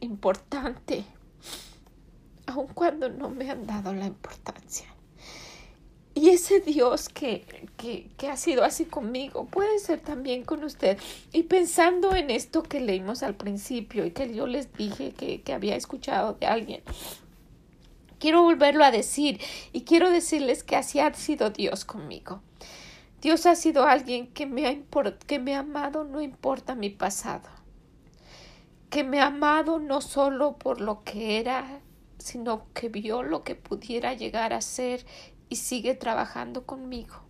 importante, 0.00 1.04
aun 2.46 2.66
cuando 2.68 3.08
no 3.08 3.28
me 3.28 3.50
han 3.50 3.66
dado 3.66 3.92
la 3.92 4.06
importancia. 4.06 4.86
Y 6.14 6.30
ese 6.30 6.60
Dios 6.60 7.10
que, 7.10 7.44
que, 7.76 8.08
que, 8.16 8.28
ha 8.28 8.38
sido 8.38 8.64
así 8.64 8.86
conmigo 8.86 9.44
puede 9.44 9.78
ser 9.78 10.00
también 10.00 10.44
con 10.44 10.64
usted. 10.64 10.98
Y 11.30 11.42
pensando 11.42 12.14
en 12.14 12.30
esto 12.30 12.62
que 12.62 12.80
leímos 12.80 13.22
al 13.22 13.34
principio 13.34 14.06
y 14.06 14.12
que 14.12 14.34
yo 14.34 14.46
les 14.46 14.72
dije 14.72 15.12
que, 15.12 15.42
que 15.42 15.52
había 15.52 15.76
escuchado 15.76 16.32
de 16.32 16.46
alguien, 16.46 16.82
quiero 18.18 18.42
volverlo 18.42 18.82
a 18.82 18.90
decir 18.90 19.42
y 19.74 19.82
quiero 19.82 20.10
decirles 20.10 20.64
que 20.64 20.76
así 20.76 21.00
ha 21.00 21.12
sido 21.12 21.50
Dios 21.50 21.84
conmigo. 21.84 22.40
Dios 23.20 23.44
ha 23.44 23.54
sido 23.54 23.84
alguien 23.84 24.28
que 24.28 24.46
me 24.46 24.66
ha, 24.66 24.74
que 25.26 25.38
me 25.38 25.54
ha 25.54 25.58
amado, 25.58 26.04
no 26.04 26.22
importa 26.22 26.74
mi 26.74 26.88
pasado 26.88 27.55
que 28.90 29.04
me 29.04 29.20
ha 29.20 29.26
amado 29.26 29.78
no 29.78 30.00
solo 30.00 30.56
por 30.58 30.80
lo 30.80 31.02
que 31.02 31.38
era, 31.38 31.80
sino 32.18 32.72
que 32.72 32.88
vio 32.88 33.22
lo 33.22 33.42
que 33.42 33.54
pudiera 33.54 34.14
llegar 34.14 34.52
a 34.52 34.60
ser 34.60 35.04
y 35.48 35.56
sigue 35.56 35.94
trabajando 35.94 36.66
conmigo, 36.66 37.22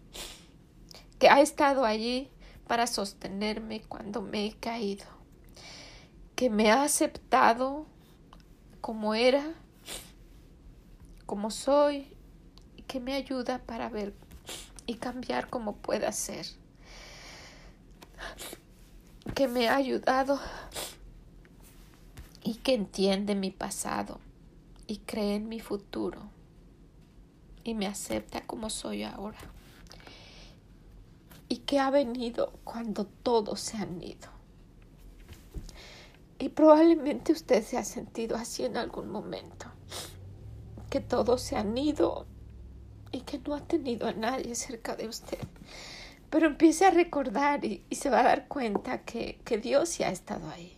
que 1.19 1.29
ha 1.29 1.41
estado 1.41 1.85
allí 1.85 2.31
para 2.67 2.87
sostenerme 2.87 3.83
cuando 3.83 4.23
me 4.23 4.47
he 4.47 4.55
caído, 4.55 5.05
que 6.35 6.51
me 6.51 6.71
ha 6.71 6.83
aceptado 6.83 7.87
como 8.81 9.15
era, 9.15 9.55
como 11.25 11.51
soy, 11.51 12.17
y 12.77 12.83
que 12.83 13.01
me 13.01 13.15
ayuda 13.15 13.59
para 13.65 13.89
ver 13.89 14.15
y 14.87 14.95
cambiar 14.95 15.49
como 15.49 15.77
pueda 15.77 16.13
ser, 16.13 16.47
que 19.35 19.49
me 19.49 19.69
ha 19.69 19.77
ayudado 19.77 20.41
y 22.47 22.55
que 22.55 22.75
entiende 22.75 23.35
mi 23.35 23.51
pasado 23.51 24.21
y 24.87 24.99
cree 24.99 25.35
en 25.35 25.49
mi 25.49 25.59
futuro 25.59 26.31
y 27.65 27.75
me 27.75 27.89
acepta 27.89 28.41
como 28.43 28.71
soy 28.71 29.03
ahora 29.03 29.39
y 31.49 31.57
que 31.59 31.81
ha 31.81 31.91
venido 31.91 32.53
cuando 32.63 33.05
todos 33.05 33.59
se 33.59 33.79
han 33.79 34.01
ido. 34.01 34.29
Y 36.39 36.51
probablemente 36.51 37.33
usted 37.33 37.65
se 37.65 37.79
ha 37.79 37.85
sentido 37.85 38.37
así 38.37 38.65
en 38.65 38.77
algún 38.77 39.11
momento, 39.11 39.67
que 40.89 41.01
todos 41.01 41.43
se 41.43 41.57
han 41.57 41.77
ido 41.77 42.27
y 43.11 43.23
que 43.23 43.41
no 43.41 43.57
ha 43.57 43.61
tenido 43.61 44.07
a 44.07 44.13
nadie 44.13 44.55
cerca 44.55 44.95
de 44.95 45.09
usted. 45.09 45.39
Pero 46.31 46.47
empiece 46.47 46.85
a 46.85 46.91
recordar 46.91 47.65
y, 47.65 47.83
se 47.91 48.09
va 48.09 48.21
a 48.21 48.25
dar 48.25 48.47
cuenta 48.47 49.03
que, 49.03 49.41
que 49.45 49.59
Dios 49.59 49.89
sí 49.89 50.05
ha 50.05 50.11
estado 50.11 50.49
ahí 50.51 50.77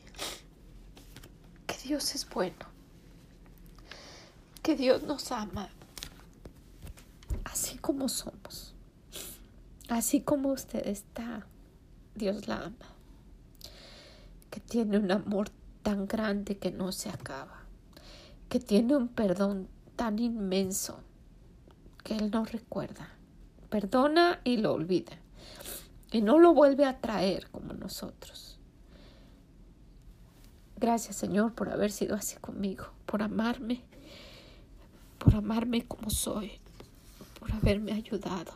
Dios 1.89 2.15
es 2.15 2.29
bueno, 2.29 2.67
que 4.63 4.77
Dios 4.77 5.05
nos 5.05 5.33
ama 5.33 5.71
así 7.45 7.79
como 7.79 8.11
somos, 8.11 8.75
así 9.89 10.21
como 10.21 10.51
usted 10.51 10.87
está, 10.87 11.47
Dios 12.15 12.47
la 12.47 12.57
ama, 12.57 12.95
que 14.51 14.61
tiene 14.61 14.99
un 14.99 15.11
amor 15.11 15.49
tan 15.83 16.07
grande 16.07 16.59
que 16.59 16.71
no 16.71 16.93
se 16.93 17.09
acaba, 17.09 17.63
que 18.51 18.61
tiene 18.61 18.95
un 18.95 19.09
perdón 19.09 19.67
tan 19.97 20.19
inmenso 20.19 21.01
que 22.05 22.17
Él 22.17 22.31
no 22.31 22.45
recuerda, 22.45 23.09
perdona 23.71 24.43
y 24.45 24.59
lo 24.59 24.75
olvida, 24.75 25.17
y 26.13 26.21
no 26.21 26.39
lo 26.39 26.53
vuelve 26.53 26.85
a 26.85 27.01
traer 27.01 27.49
como 27.51 27.73
nosotros 27.73 28.48
Gracias 30.81 31.17
Señor 31.17 31.55
por 31.55 31.71
haber 31.71 31.91
sido 31.91 32.15
así 32.15 32.37
conmigo, 32.37 32.85
por 33.05 33.21
amarme, 33.21 33.81
por 35.19 35.35
amarme 35.35 35.85
como 35.85 36.09
soy, 36.09 36.53
por 37.41 37.51
haberme 37.51 37.93
ayudado 37.93 38.53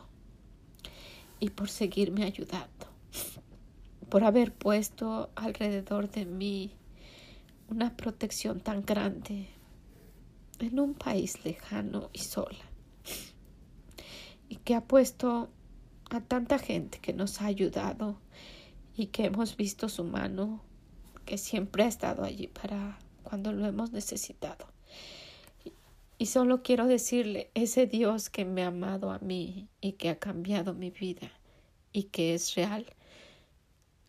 y 1.40 1.50
por 1.50 1.68
seguirme 1.68 2.22
ayudando, 2.22 2.86
por 4.08 4.22
haber 4.22 4.52
puesto 4.52 5.30
alrededor 5.34 6.08
de 6.12 6.24
mí 6.24 6.76
una 7.68 7.96
protección 7.96 8.60
tan 8.60 8.84
grande 8.84 9.48
en 10.60 10.78
un 10.78 10.94
país 10.94 11.44
lejano 11.44 12.08
y 12.12 12.20
sola 12.20 12.64
y 14.48 14.56
que 14.58 14.76
ha 14.76 14.84
puesto 14.84 15.48
a 16.08 16.20
tanta 16.20 16.60
gente 16.60 17.00
que 17.00 17.14
nos 17.14 17.40
ha 17.40 17.46
ayudado 17.46 18.16
y 18.96 19.06
que 19.06 19.24
hemos 19.24 19.56
visto 19.56 19.88
su 19.88 20.04
mano 20.04 20.62
que 21.24 21.38
siempre 21.38 21.84
ha 21.84 21.88
estado 21.88 22.24
allí 22.24 22.48
para 22.48 22.98
cuando 23.22 23.52
lo 23.52 23.66
hemos 23.66 23.92
necesitado. 23.92 24.66
Y 26.18 26.26
solo 26.26 26.62
quiero 26.62 26.86
decirle, 26.86 27.50
ese 27.54 27.86
Dios 27.86 28.30
que 28.30 28.44
me 28.44 28.62
ha 28.62 28.68
amado 28.68 29.10
a 29.10 29.18
mí 29.18 29.68
y 29.80 29.92
que 29.92 30.08
ha 30.08 30.18
cambiado 30.18 30.74
mi 30.74 30.90
vida 30.90 31.32
y 31.92 32.04
que 32.04 32.34
es 32.34 32.54
real, 32.54 32.86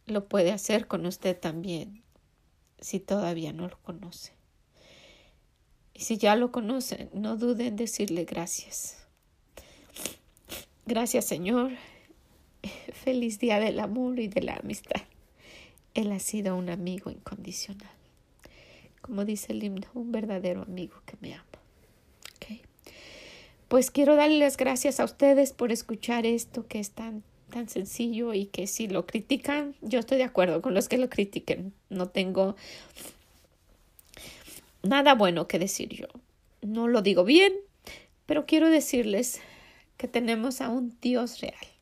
lo 0.05 0.27
puede 0.27 0.51
hacer 0.51 0.87
con 0.87 1.05
usted 1.05 1.39
también 1.39 2.03
si 2.79 2.99
todavía 2.99 3.53
no 3.53 3.67
lo 3.67 3.79
conoce. 3.81 4.33
Y 5.93 6.01
si 6.01 6.17
ya 6.17 6.35
lo 6.35 6.51
conoce, 6.51 7.09
no 7.13 7.37
duden 7.37 7.67
en 7.67 7.75
decirle 7.77 8.25
gracias. 8.25 9.07
Gracias 10.85 11.25
Señor. 11.25 11.71
Feliz 12.93 13.39
día 13.39 13.59
del 13.59 13.79
amor 13.79 14.19
y 14.19 14.27
de 14.27 14.41
la 14.41 14.55
amistad. 14.55 15.01
Él 15.93 16.11
ha 16.11 16.19
sido 16.19 16.55
un 16.55 16.69
amigo 16.69 17.11
incondicional. 17.11 17.91
Como 19.01 19.25
dice 19.25 19.51
el 19.51 19.63
himno, 19.63 19.87
un 19.93 20.11
verdadero 20.11 20.61
amigo 20.63 21.01
que 21.05 21.17
me 21.21 21.33
ama. 21.33 21.45
Pues 23.73 23.89
quiero 23.89 24.15
darle 24.15 24.37
las 24.37 24.55
gracias 24.55 24.99
a 24.99 25.03
ustedes 25.03 25.51
por 25.51 25.71
escuchar 25.71 26.27
esto 26.27 26.67
que 26.67 26.79
es 26.79 26.91
tan, 26.91 27.23
tan 27.49 27.69
sencillo 27.69 28.31
y 28.35 28.45
que 28.45 28.67
si 28.67 28.87
lo 28.87 29.07
critican, 29.07 29.73
yo 29.81 29.97
estoy 29.97 30.19
de 30.19 30.25
acuerdo 30.25 30.61
con 30.61 30.75
los 30.75 30.87
que 30.87 30.99
lo 30.99 31.09
critiquen. 31.09 31.73
No 31.89 32.07
tengo 32.07 32.55
nada 34.83 35.15
bueno 35.15 35.47
que 35.47 35.57
decir 35.57 35.89
yo. 35.89 36.05
No 36.61 36.87
lo 36.87 37.01
digo 37.01 37.23
bien, 37.23 37.51
pero 38.27 38.45
quiero 38.45 38.69
decirles 38.69 39.41
que 39.97 40.07
tenemos 40.07 40.61
a 40.61 40.69
un 40.69 40.95
Dios 41.01 41.41
real. 41.41 41.72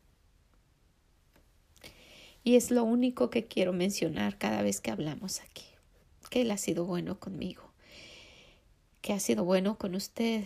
Y 2.44 2.56
es 2.56 2.72
lo 2.72 2.84
único 2.84 3.30
que 3.30 3.46
quiero 3.46 3.74
mencionar 3.74 4.38
cada 4.38 4.62
vez 4.62 4.82
que 4.82 4.92
hablamos 4.92 5.42
aquí, 5.42 5.66
que 6.30 6.42
Él 6.42 6.52
ha 6.52 6.58
sido 6.58 6.86
bueno 6.86 7.20
conmigo, 7.20 7.64
que 9.02 9.14
ha 9.14 9.20
sido 9.20 9.44
bueno 9.44 9.78
con 9.78 9.96
usted 9.96 10.44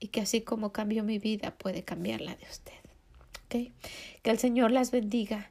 y 0.00 0.08
que 0.08 0.20
así 0.20 0.40
como 0.40 0.72
cambió 0.72 1.04
mi 1.04 1.18
vida 1.18 1.56
puede 1.56 1.84
cambiar 1.84 2.20
la 2.20 2.34
de 2.34 2.44
usted. 2.50 2.72
Que 3.48 3.72
el 4.30 4.38
Señor 4.38 4.70
las 4.70 4.90
bendiga. 4.90 5.50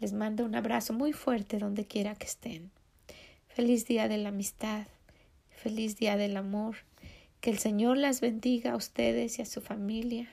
Les 0.00 0.12
mando 0.12 0.44
un 0.44 0.54
abrazo 0.54 0.92
muy 0.92 1.12
fuerte 1.12 1.58
donde 1.58 1.86
quiera 1.86 2.14
que 2.14 2.26
estén. 2.26 2.70
Feliz 3.48 3.86
día 3.86 4.08
de 4.08 4.18
la 4.18 4.30
amistad, 4.30 4.86
feliz 5.50 5.96
día 5.96 6.16
del 6.16 6.36
amor. 6.36 6.76
Que 7.40 7.50
el 7.50 7.58
Señor 7.58 7.96
las 7.96 8.20
bendiga 8.20 8.72
a 8.72 8.76
ustedes 8.76 9.38
y 9.38 9.42
a 9.42 9.46
su 9.46 9.60
familia 9.60 10.28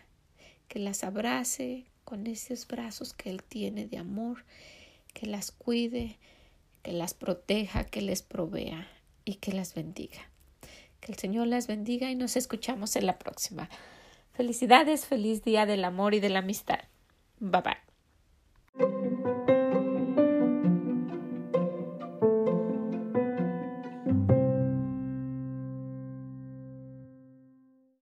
que 0.67 0.79
las 0.79 1.03
abrace 1.03 1.85
con 2.03 2.25
esos 2.25 2.67
brazos 2.67 3.13
que 3.13 3.29
Él 3.29 3.43
tiene 3.43 3.85
de 3.85 4.00
amor, 4.00 4.43
que 5.13 5.27
las 5.27 5.51
cuide, 5.51 6.20
que 6.82 6.91
las 6.91 7.13
proteja, 7.13 7.86
que 7.86 8.01
les 8.01 8.22
provea 8.22 8.88
y 9.25 9.36
que 9.36 9.53
las 9.53 9.74
bendiga. 9.74 10.29
Que 11.00 11.12
el 11.12 11.17
Señor 11.17 11.48
las 11.48 11.67
bendiga 11.67 12.10
y 12.12 12.15
nos 12.15 12.36
escuchamos 12.36 12.96
en 12.96 13.05
la 13.05 13.20
próxima. 13.20 13.70
Felicidades, 14.34 15.05
feliz 15.05 15.43
día 15.43 15.65
del 15.65 15.86
amor 15.86 16.13
y 16.13 16.20
de 16.20 16.29
la 16.29 16.39
amistad. 16.39 16.79
Bye 17.39 17.62
bye. 17.62 17.92